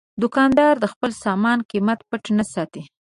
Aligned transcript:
دوکاندار 0.21 0.73
د 0.79 0.85
خپل 0.93 1.11
سامان 1.23 1.57
قیمت 1.71 1.99
پټ 2.09 2.23
نه 2.37 2.45
ساتي. 2.53 2.83